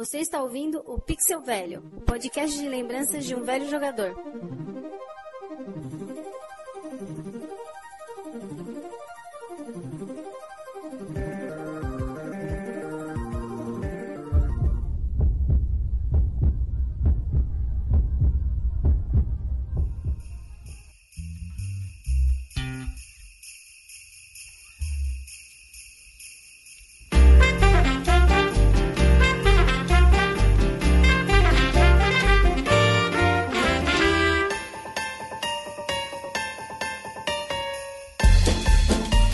Você 0.00 0.20
está 0.20 0.42
ouvindo 0.42 0.82
o 0.86 0.98
Pixel 0.98 1.42
Velho, 1.42 1.84
o 1.94 2.00
podcast 2.00 2.58
de 2.58 2.66
lembranças 2.66 3.22
de 3.22 3.34
um 3.34 3.42
velho 3.42 3.68
jogador. 3.68 4.16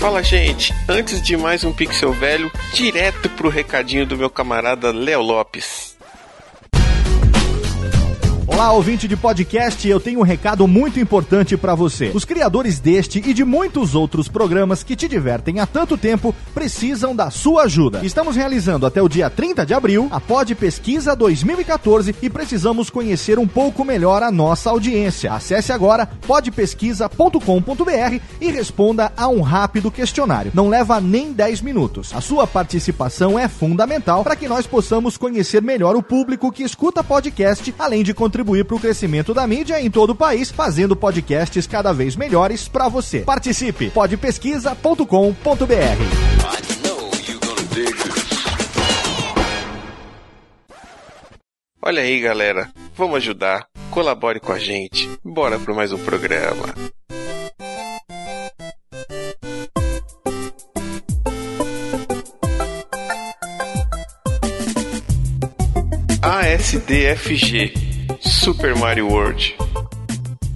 Fala, 0.07 0.23
gente! 0.23 0.73
Antes 0.89 1.21
de 1.21 1.37
mais 1.37 1.65
um 1.65 1.73
Pixel 1.73 2.13
Velho, 2.13 2.49
direto 2.73 3.29
pro 3.31 3.49
recadinho 3.49 4.07
do 4.07 4.17
meu 4.17 4.31
camarada 4.31 4.93
Léo 4.93 5.21
Lopes. 5.21 5.86
Olá, 8.57 8.73
ouvinte 8.73 9.07
de 9.07 9.19
podcast, 9.19 9.87
eu 9.87 10.01
tenho 10.01 10.21
um 10.21 10.23
recado 10.23 10.67
muito 10.67 10.99
importante 10.99 11.59
para 11.59 11.75
você. 11.75 12.11
Os 12.15 12.25
criadores 12.25 12.81
deste 12.81 13.19
e 13.19 13.35
de 13.35 13.45
muitos 13.45 13.95
outros 13.95 14.29
programas 14.29 14.83
que 14.83 14.97
te 14.97 15.07
divertem 15.07 15.61
há 15.61 15.67
tanto 15.67 15.99
tempo 15.99 16.35
precisam 16.55 17.15
da 17.15 17.31
sua 17.31 17.65
ajuda. 17.65 18.01
Estamos 18.03 18.35
realizando 18.35 18.87
até 18.87 19.03
o 19.03 19.11
dia 19.11 19.29
30 19.29 19.67
de 19.67 19.75
abril 19.75 20.09
a 20.11 20.19
Pod 20.19 20.55
Pesquisa 20.55 21.15
2014 21.15 22.17
e 22.23 22.31
precisamos 22.31 22.89
conhecer 22.89 23.39
um 23.39 23.47
pouco 23.47 23.85
melhor 23.85 24.23
a 24.23 24.31
nossa 24.31 24.71
audiência. 24.71 25.35
Acesse 25.35 25.71
agora 25.71 26.09
podpesquisa.com.br 26.27 28.21
e 28.41 28.51
responda 28.51 29.13
a 29.15 29.29
um 29.29 29.43
rápido 29.43 29.91
questionário. 29.91 30.53
Não 30.55 30.71
leva 30.71 30.99
nem 30.99 31.31
10 31.31 31.61
minutos. 31.61 32.15
A 32.15 32.23
sua 32.23 32.47
participação 32.47 33.39
é 33.39 33.49
fundamental 33.49 34.25
para 34.25 34.35
que 34.35 34.49
nós 34.49 34.67
possamos 34.67 35.19
conhecer 35.19 35.61
melhor 35.61 35.95
o 35.95 36.03
público 36.03 36.51
que 36.51 36.63
escuta 36.63 37.05
podcast, 37.05 37.75
além 37.79 38.03
de 38.03 38.15
contribuir 38.15 38.46
contribuir 38.47 38.65
para 38.65 38.77
o 38.77 38.81
crescimento 38.81 39.35
da 39.35 39.47
mídia 39.47 39.81
em 39.81 39.91
todo 39.91 40.11
o 40.11 40.15
país, 40.15 40.51
fazendo 40.51 40.95
podcasts 40.95 41.67
cada 41.67 41.93
vez 41.93 42.15
melhores 42.15 42.69
para 42.69 42.89
você. 42.89 43.21
Participe! 43.21 43.91
podpesquisa.com.br. 43.91 45.05
Olha 51.83 52.03
aí, 52.03 52.21
galera. 52.21 52.71
Vamos 52.97 53.17
ajudar. 53.17 53.67
Colabore 53.91 54.41
com 54.41 54.53
a 54.53 54.59
gente. 54.59 55.09
Bora 55.25 55.59
para 55.59 55.75
mais 55.75 55.93
um 55.93 55.99
programa. 55.99 56.75
ASDFG 66.23 67.86
Super 68.47 68.77
Mario 68.77 69.09
World. 69.09 69.57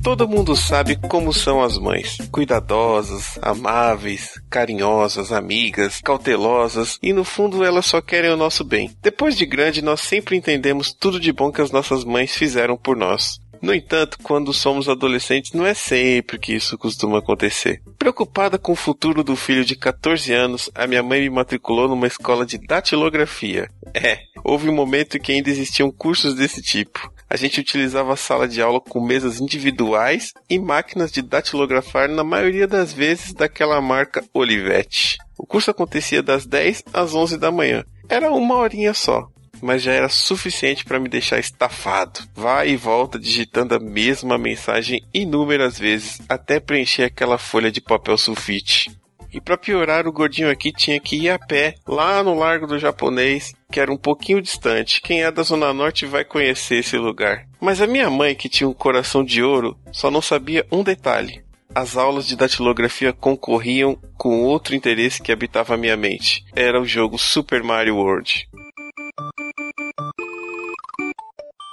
Todo 0.00 0.28
mundo 0.28 0.55
sabe 0.55 0.94
como 0.94 1.34
são 1.34 1.60
as 1.60 1.77
mães. 1.77 2.19
Cuidadosas, 2.30 3.36
amáveis, 3.42 4.40
carinhosas, 4.48 5.33
amigas, 5.33 6.00
cautelosas 6.00 7.00
e 7.02 7.12
no 7.12 7.24
fundo 7.24 7.64
elas 7.64 7.86
só 7.86 8.00
querem 8.00 8.30
o 8.30 8.36
nosso 8.36 8.62
bem. 8.62 8.92
Depois 9.02 9.36
de 9.36 9.45
grande, 9.45 9.83
nós 9.83 10.02
sempre 10.02 10.36
entendemos 10.36 10.92
tudo 10.92 11.18
de 11.18 11.33
bom 11.33 11.50
que 11.50 11.61
as 11.61 11.73
nossas 11.73 12.05
mães 12.05 12.33
fizeram 12.36 12.77
por 12.77 12.96
nós. 12.96 13.40
No 13.61 13.74
entanto, 13.74 14.18
quando 14.23 14.52
somos 14.52 14.89
adolescentes, 14.89 15.52
não 15.52 15.67
é 15.67 15.74
sempre 15.74 16.39
que 16.39 16.55
isso 16.55 16.79
costuma 16.79 17.18
acontecer. 17.18 17.83
Preocupada 17.98 18.56
com 18.56 18.70
o 18.70 18.77
futuro 18.77 19.24
do 19.24 19.34
filho 19.34 19.64
de 19.64 19.74
14 19.74 20.33
anos, 20.33 20.70
a 20.77 20.86
minha 20.86 21.02
mãe 21.02 21.23
me 21.23 21.30
matriculou 21.30 21.89
numa 21.89 22.06
escola 22.06 22.46
de 22.46 22.56
datilografia. 22.56 23.68
É, 23.92 24.20
houve 24.45 24.68
um 24.68 24.74
momento 24.74 25.17
em 25.17 25.20
que 25.20 25.33
ainda 25.33 25.50
existiam 25.50 25.90
cursos 25.90 26.36
desse 26.36 26.62
tipo 26.62 27.11
a 27.30 27.36
gente 27.36 27.61
utilizava 27.61 28.13
a 28.13 28.17
sala 28.17 28.48
de 28.48 28.61
aula 28.61 28.80
com 28.80 29.01
mesas 29.01 29.41
individuais 29.41 30.35
e 30.48 30.58
máquinas 30.58 31.13
de 31.13 31.23
datilografar, 31.23 32.08
na 32.08 32.24
maioria 32.24 32.67
das 32.67 32.92
vezes 32.92 33.33
daquela 33.33 33.80
marca 33.80 34.24
Olivetti. 34.35 35.17
O 35.39 35.46
curso 35.46 35.70
acontecia 35.70 36.24
das 36.24 36.45
10 36.45 36.83
às 36.92 37.14
11 37.14 37.39
da 37.39 37.52
manhã. 37.52 37.85
Era 38.08 38.33
uma 38.33 38.57
horinha 38.57 38.92
só, 38.92 39.29
mas 39.63 39.80
já 39.80 39.92
era 39.92 40.08
suficiente 40.08 40.85
para 40.85 40.98
me 40.98 41.08
deixar 41.08 41.39
estafado. 41.39 42.20
Vai 42.35 42.70
e 42.70 42.77
volta 42.77 43.17
digitando 43.17 43.77
a 43.77 43.79
mesma 43.79 44.36
mensagem 44.36 45.01
inúmeras 45.14 45.79
vezes 45.79 46.20
até 46.29 46.58
preencher 46.58 47.05
aquela 47.05 47.39
folha 47.39 47.70
de 47.70 47.80
papel 47.80 48.18
sulfite. 48.18 48.91
E 49.33 49.41
para 49.41 49.57
piorar, 49.57 50.07
o 50.07 50.13
gordinho 50.13 50.51
aqui 50.51 50.73
tinha 50.73 50.98
que 51.01 51.17
ir 51.17 51.30
a 51.30 51.39
pé 51.39 51.74
lá 51.86 52.23
no 52.23 52.35
Largo 52.35 52.67
do 52.67 52.79
Japonês, 52.79 53.52
que 53.70 53.79
era 53.79 53.92
um 53.92 53.96
pouquinho 53.96 54.42
distante. 54.42 55.01
Quem 55.01 55.23
é 55.23 55.30
da 55.30 55.42
Zona 55.42 55.73
Norte 55.73 56.05
vai 56.05 56.24
conhecer 56.24 56.77
esse 56.77 56.96
lugar. 56.96 57.46
Mas 57.61 57.80
a 57.80 57.86
minha 57.86 58.11
mãe, 58.11 58.35
que 58.35 58.48
tinha 58.48 58.68
um 58.68 58.74
coração 58.74 59.23
de 59.23 59.42
ouro, 59.42 59.79
só 59.92 60.11
não 60.11 60.20
sabia 60.20 60.67
um 60.73 60.83
detalhe. 60.83 61.42
As 61.73 61.96
aulas 61.96 62.27
de 62.27 62.35
datilografia 62.35 63.13
concorriam 63.13 63.96
com 64.18 64.42
outro 64.42 64.74
interesse 64.74 65.23
que 65.23 65.30
habitava 65.30 65.74
a 65.74 65.77
minha 65.77 65.97
mente. 65.97 66.45
Era 66.55 66.80
o 66.80 66.85
jogo 66.85 67.17
Super 67.17 67.62
Mario 67.62 67.97
World. 67.97 68.48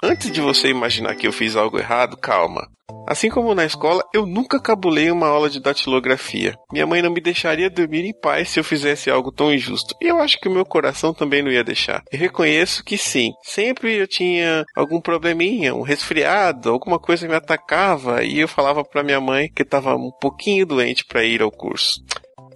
Antes 0.04 0.32
de 0.32 0.40
você 0.40 0.70
imaginar 0.70 1.16
que 1.16 1.26
eu 1.26 1.34
fiz 1.34 1.56
algo 1.56 1.80
errado, 1.80 2.16
calma. 2.16 2.70
Assim 3.08 3.30
como 3.30 3.56
na 3.56 3.64
escola, 3.64 4.04
eu 4.14 4.26
nunca 4.26 4.60
cabulei 4.60 5.10
uma 5.10 5.28
aula 5.28 5.50
de 5.50 5.62
datilografia. 5.62 6.60
Minha 6.74 6.86
mãe 6.86 7.02
não 7.02 7.10
me 7.10 7.22
deixaria 7.22 7.70
dormir 7.70 8.04
em 8.04 8.14
paz 8.14 8.50
se 8.50 8.60
eu 8.60 8.66
fizesse 8.66 9.10
algo 9.10 9.32
tão 9.32 9.54
injusto. 9.54 9.96
E 10.02 10.08
eu 10.08 10.22
acho 10.22 10.38
que 10.42 10.50
o 10.50 10.52
meu 10.52 10.66
coração 10.66 11.14
também 11.14 11.42
não 11.42 11.50
ia 11.50 11.64
deixar. 11.64 12.04
Eu 12.12 12.20
reconheço 12.20 12.84
que 12.84 12.98
sim, 12.98 13.32
sempre 13.42 13.96
eu 13.96 14.08
tinha 14.08 14.66
algum 14.76 15.00
probleminha, 15.00 15.74
um 15.74 15.84
resfriado, 15.84 16.70
alguma 16.70 17.00
coisa 17.00 17.26
me 17.26 17.34
atacava 17.34 18.26
e 18.26 18.40
eu 18.40 18.48
falava 18.48 18.84
para 18.84 19.04
minha 19.04 19.22
mãe 19.22 19.50
que 19.56 19.62
estava 19.62 19.96
um 19.96 20.12
pouquinho 20.20 20.66
doente 20.66 21.06
para 21.06 21.24
ir 21.24 21.42
ao 21.42 21.50
curso. 21.50 22.04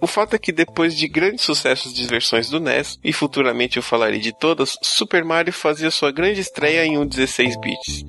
O 0.02 0.06
fato 0.06 0.34
é 0.34 0.38
que 0.38 0.52
depois 0.52 0.94
de 0.94 1.08
grandes 1.08 1.44
sucessos 1.44 1.94
de 1.94 2.04
versões 2.06 2.50
do 2.50 2.60
NES, 2.60 2.98
e 3.02 3.12
futuramente 3.12 3.76
eu 3.76 3.82
falarei 3.82 4.18
de 4.18 4.36
todas, 4.36 4.76
Super 4.82 5.24
Mario 5.24 5.52
fazia 5.52 5.92
sua 5.92 6.10
grande 6.10 6.40
estreia 6.40 6.84
em 6.84 6.98
um 6.98 7.06
16 7.06 7.56
bits. 7.60 8.04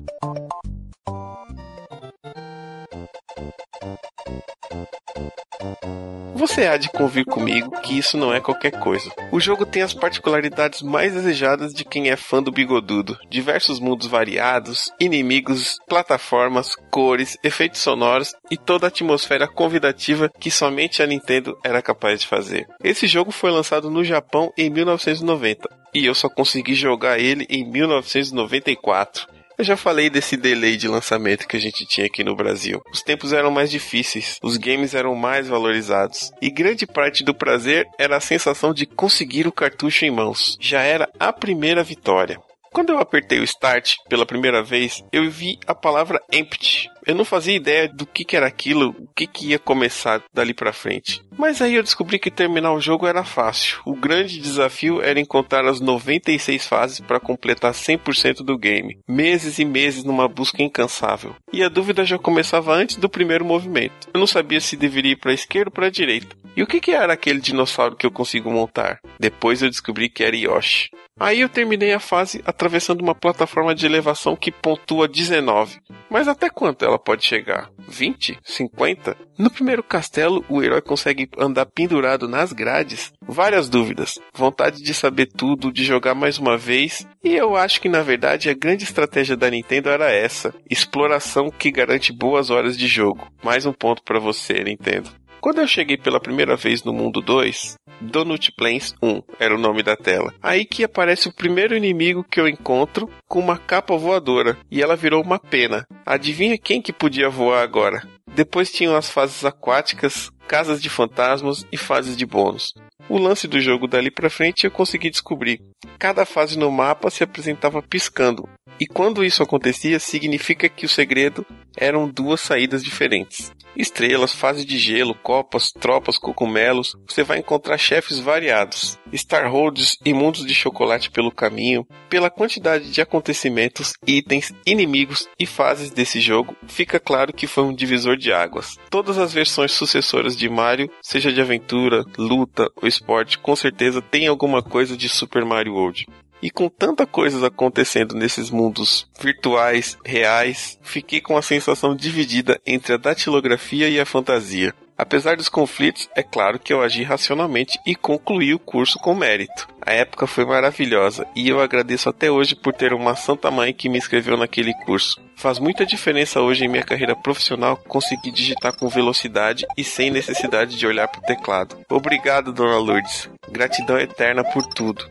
Você 6.44 6.66
há 6.66 6.76
de 6.76 6.90
convir 6.90 7.24
comigo 7.24 7.70
que 7.80 7.96
isso 7.96 8.18
não 8.18 8.30
é 8.30 8.38
qualquer 8.38 8.78
coisa. 8.78 9.10
O 9.32 9.40
jogo 9.40 9.64
tem 9.64 9.80
as 9.80 9.94
particularidades 9.94 10.82
mais 10.82 11.14
desejadas 11.14 11.72
de 11.72 11.86
quem 11.86 12.10
é 12.10 12.16
fã 12.16 12.42
do 12.42 12.52
bigodudo. 12.52 13.18
Diversos 13.30 13.80
mundos 13.80 14.06
variados, 14.06 14.92
inimigos, 15.00 15.78
plataformas, 15.88 16.76
cores, 16.90 17.38
efeitos 17.42 17.80
sonoros 17.80 18.34
e 18.50 18.58
toda 18.58 18.86
a 18.86 18.88
atmosfera 18.88 19.48
convidativa 19.48 20.30
que 20.38 20.50
somente 20.50 21.02
a 21.02 21.06
Nintendo 21.06 21.56
era 21.64 21.80
capaz 21.80 22.20
de 22.20 22.26
fazer. 22.26 22.68
Esse 22.84 23.06
jogo 23.06 23.30
foi 23.30 23.50
lançado 23.50 23.90
no 23.90 24.04
Japão 24.04 24.52
em 24.58 24.68
1990 24.68 25.66
e 25.94 26.04
eu 26.04 26.14
só 26.14 26.28
consegui 26.28 26.74
jogar 26.74 27.18
ele 27.18 27.46
em 27.48 27.64
1994. 27.64 29.32
Eu 29.56 29.64
já 29.64 29.76
falei 29.76 30.10
desse 30.10 30.36
delay 30.36 30.76
de 30.76 30.88
lançamento 30.88 31.46
que 31.46 31.56
a 31.56 31.60
gente 31.60 31.86
tinha 31.86 32.06
aqui 32.06 32.24
no 32.24 32.34
Brasil. 32.34 32.82
Os 32.92 33.02
tempos 33.02 33.32
eram 33.32 33.52
mais 33.52 33.70
difíceis, 33.70 34.38
os 34.42 34.56
games 34.56 34.94
eram 34.94 35.14
mais 35.14 35.46
valorizados, 35.46 36.32
e 36.42 36.50
grande 36.50 36.86
parte 36.86 37.22
do 37.22 37.32
prazer 37.32 37.86
era 37.96 38.16
a 38.16 38.20
sensação 38.20 38.74
de 38.74 38.84
conseguir 38.84 39.46
o 39.46 39.52
cartucho 39.52 40.04
em 40.04 40.10
mãos. 40.10 40.58
Já 40.60 40.82
era 40.82 41.08
a 41.20 41.32
primeira 41.32 41.84
vitória. 41.84 42.40
Quando 42.74 42.90
eu 42.90 42.98
apertei 42.98 43.38
o 43.38 43.44
Start 43.44 43.94
pela 44.08 44.26
primeira 44.26 44.60
vez, 44.60 45.00
eu 45.12 45.30
vi 45.30 45.60
a 45.64 45.76
palavra 45.76 46.20
Empty. 46.32 46.90
Eu 47.06 47.14
não 47.14 47.24
fazia 47.24 47.54
ideia 47.54 47.88
do 47.88 48.04
que, 48.04 48.24
que 48.24 48.36
era 48.36 48.48
aquilo, 48.48 48.96
o 48.98 49.06
que, 49.14 49.28
que 49.28 49.46
ia 49.50 49.60
começar 49.60 50.20
dali 50.34 50.52
para 50.52 50.72
frente. 50.72 51.22
Mas 51.38 51.62
aí 51.62 51.76
eu 51.76 51.84
descobri 51.84 52.18
que 52.18 52.32
terminar 52.32 52.72
o 52.72 52.80
jogo 52.80 53.06
era 53.06 53.22
fácil. 53.22 53.80
O 53.86 53.94
grande 53.94 54.40
desafio 54.40 55.00
era 55.00 55.20
encontrar 55.20 55.64
as 55.66 55.80
96 55.80 56.66
fases 56.66 56.98
para 56.98 57.20
completar 57.20 57.72
100% 57.72 58.38
do 58.38 58.58
game. 58.58 58.98
Meses 59.06 59.60
e 59.60 59.64
meses 59.64 60.02
numa 60.02 60.26
busca 60.26 60.60
incansável. 60.60 61.36
E 61.52 61.62
a 61.62 61.68
dúvida 61.68 62.04
já 62.04 62.18
começava 62.18 62.74
antes 62.74 62.96
do 62.96 63.08
primeiro 63.08 63.44
movimento. 63.44 64.08
Eu 64.12 64.18
não 64.18 64.26
sabia 64.26 64.60
se 64.60 64.76
deveria 64.76 65.12
ir 65.12 65.20
para 65.20 65.32
esquerda 65.32 65.68
ou 65.68 65.72
para 65.72 65.90
direita. 65.90 66.34
E 66.56 66.62
o 66.62 66.66
que, 66.66 66.80
que 66.80 66.90
era 66.90 67.12
aquele 67.12 67.40
dinossauro 67.40 67.94
que 67.94 68.06
eu 68.06 68.10
consigo 68.10 68.50
montar? 68.50 68.98
Depois 69.20 69.62
eu 69.62 69.70
descobri 69.70 70.08
que 70.08 70.24
era 70.24 70.36
Yoshi. 70.36 70.88
Aí 71.18 71.40
eu 71.40 71.48
terminei 71.48 71.92
a 71.92 72.00
fase 72.00 72.42
atravessando 72.44 73.00
uma 73.00 73.14
plataforma 73.14 73.72
de 73.72 73.86
elevação 73.86 74.34
que 74.34 74.50
pontua 74.50 75.06
19. 75.06 75.78
Mas 76.10 76.26
até 76.26 76.50
quanto 76.50 76.84
ela 76.84 76.98
pode 76.98 77.24
chegar? 77.24 77.70
20? 77.88 78.38
50? 78.42 79.16
No 79.38 79.48
primeiro 79.48 79.82
castelo, 79.82 80.44
o 80.48 80.60
herói 80.60 80.80
consegue 80.80 81.28
andar 81.38 81.66
pendurado 81.66 82.28
nas 82.28 82.52
grades? 82.52 83.12
Várias 83.22 83.68
dúvidas, 83.68 84.18
vontade 84.34 84.82
de 84.82 84.92
saber 84.92 85.26
tudo, 85.26 85.72
de 85.72 85.84
jogar 85.84 86.14
mais 86.14 86.38
uma 86.38 86.58
vez, 86.58 87.06
e 87.22 87.34
eu 87.34 87.56
acho 87.56 87.80
que 87.80 87.88
na 87.88 88.02
verdade 88.02 88.50
a 88.50 88.54
grande 88.54 88.84
estratégia 88.84 89.36
da 89.36 89.50
Nintendo 89.50 89.90
era 89.90 90.10
essa: 90.10 90.54
exploração 90.68 91.50
que 91.50 91.70
garante 91.70 92.12
boas 92.12 92.50
horas 92.50 92.76
de 92.76 92.86
jogo. 92.86 93.26
Mais 93.42 93.66
um 93.66 93.72
ponto 93.72 94.02
para 94.02 94.18
você, 94.18 94.62
Nintendo. 94.64 95.10
Quando 95.44 95.60
eu 95.60 95.68
cheguei 95.68 95.98
pela 95.98 96.18
primeira 96.18 96.56
vez 96.56 96.82
no 96.84 96.90
mundo 96.90 97.20
2, 97.20 97.74
Donut 98.00 98.50
Plains 98.52 98.94
1 99.02 99.20
era 99.38 99.54
o 99.54 99.58
nome 99.58 99.82
da 99.82 99.94
tela. 99.94 100.32
Aí 100.42 100.64
que 100.64 100.82
aparece 100.82 101.28
o 101.28 101.34
primeiro 101.34 101.76
inimigo 101.76 102.24
que 102.24 102.40
eu 102.40 102.48
encontro 102.48 103.10
com 103.28 103.40
uma 103.40 103.58
capa 103.58 103.94
voadora 103.94 104.56
e 104.70 104.80
ela 104.80 104.96
virou 104.96 105.22
uma 105.22 105.38
pena. 105.38 105.86
Adivinha 106.06 106.56
quem 106.56 106.80
que 106.80 106.94
podia 106.94 107.28
voar 107.28 107.62
agora? 107.62 108.08
Depois 108.34 108.72
tinham 108.72 108.96
as 108.96 109.10
fases 109.10 109.44
aquáticas, 109.44 110.30
casas 110.48 110.80
de 110.80 110.88
fantasmas 110.88 111.66
e 111.70 111.76
fases 111.76 112.16
de 112.16 112.24
bônus. 112.24 112.72
O 113.06 113.18
lance 113.18 113.46
do 113.46 113.60
jogo 113.60 113.86
dali 113.86 114.10
para 114.10 114.30
frente 114.30 114.64
eu 114.64 114.70
consegui 114.70 115.10
descobrir. 115.10 115.60
Cada 115.98 116.24
fase 116.24 116.58
no 116.58 116.70
mapa 116.70 117.10
se 117.10 117.22
apresentava 117.22 117.82
piscando, 117.82 118.48
e 118.78 118.86
quando 118.86 119.24
isso 119.24 119.42
acontecia, 119.42 119.98
significa 119.98 120.68
que 120.68 120.86
o 120.86 120.88
segredo 120.88 121.46
eram 121.76 122.08
duas 122.08 122.40
saídas 122.40 122.82
diferentes. 122.82 123.52
Estrelas, 123.76 124.32
fase 124.32 124.64
de 124.64 124.78
gelo, 124.78 125.14
copas, 125.14 125.72
tropas, 125.72 126.16
cogumelos, 126.16 126.94
você 127.08 127.24
vai 127.24 127.38
encontrar 127.38 127.76
chefes 127.76 128.18
variados, 128.18 128.96
Starholds 129.12 129.98
e 130.04 130.12
mundos 130.12 130.46
de 130.46 130.54
chocolate 130.54 131.10
pelo 131.10 131.32
caminho. 131.32 131.86
Pela 132.08 132.30
quantidade 132.30 132.90
de 132.90 133.00
acontecimentos, 133.00 133.92
itens, 134.06 134.52
inimigos 134.64 135.28
e 135.38 135.46
fases 135.46 135.90
desse 135.90 136.20
jogo, 136.20 136.56
fica 136.68 137.00
claro 137.00 137.32
que 137.32 137.48
foi 137.48 137.64
um 137.64 137.74
divisor 137.74 138.16
de 138.16 138.32
águas. 138.32 138.76
Todas 138.88 139.18
as 139.18 139.32
versões 139.32 139.72
sucessoras 139.72 140.36
de 140.36 140.48
Mario, 140.48 140.90
seja 141.02 141.32
de 141.32 141.40
aventura, 141.40 142.04
luta 142.16 142.70
ou 142.80 142.86
esporte, 142.86 143.38
com 143.38 143.56
certeza 143.56 144.00
tem 144.00 144.28
alguma 144.28 144.62
coisa 144.62 144.96
de 144.96 145.08
Super 145.08 145.44
Mario 145.44 145.74
World. 145.74 146.06
E 146.44 146.50
com 146.50 146.68
tanta 146.68 147.06
coisa 147.06 147.46
acontecendo 147.46 148.14
nesses 148.14 148.50
mundos 148.50 149.08
virtuais, 149.18 149.96
reais, 150.04 150.78
fiquei 150.82 151.18
com 151.18 151.38
a 151.38 151.42
sensação 151.42 151.96
dividida 151.96 152.60
entre 152.66 152.92
a 152.92 152.98
datilografia 152.98 153.88
e 153.88 153.98
a 153.98 154.04
fantasia. 154.04 154.74
Apesar 154.94 155.38
dos 155.38 155.48
conflitos, 155.48 156.06
é 156.14 156.22
claro 156.22 156.58
que 156.58 156.70
eu 156.70 156.82
agi 156.82 157.02
racionalmente 157.02 157.78
e 157.86 157.96
concluí 157.96 158.52
o 158.52 158.58
curso 158.58 158.98
com 158.98 159.14
mérito. 159.14 159.66
A 159.80 159.94
época 159.94 160.26
foi 160.26 160.44
maravilhosa 160.44 161.26
e 161.34 161.48
eu 161.48 161.62
agradeço 161.62 162.10
até 162.10 162.30
hoje 162.30 162.54
por 162.54 162.74
ter 162.74 162.92
uma 162.92 163.16
santa 163.16 163.50
mãe 163.50 163.72
que 163.72 163.88
me 163.88 163.96
inscreveu 163.96 164.36
naquele 164.36 164.74
curso. 164.84 165.18
Faz 165.36 165.58
muita 165.58 165.86
diferença 165.86 166.42
hoje 166.42 166.66
em 166.66 166.68
minha 166.68 166.84
carreira 166.84 167.16
profissional 167.16 167.78
conseguir 167.88 168.32
digitar 168.32 168.76
com 168.76 168.86
velocidade 168.86 169.64
e 169.78 169.82
sem 169.82 170.10
necessidade 170.10 170.76
de 170.76 170.86
olhar 170.86 171.08
para 171.08 171.20
o 171.20 171.24
teclado. 171.24 171.78
Obrigado, 171.88 172.52
dona 172.52 172.76
Lourdes. 172.76 173.30
Gratidão 173.50 173.98
eterna 173.98 174.44
por 174.44 174.66
tudo. 174.66 175.06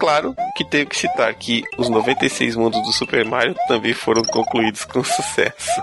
Claro 0.00 0.34
que 0.56 0.64
tenho 0.64 0.86
que 0.86 0.96
citar 0.96 1.34
que 1.34 1.62
os 1.76 1.90
96 1.90 2.56
mundos 2.56 2.82
do 2.82 2.90
Super 2.90 3.22
Mario 3.22 3.54
também 3.68 3.92
foram 3.92 4.22
concluídos 4.22 4.82
com 4.86 5.04
sucesso. 5.04 5.82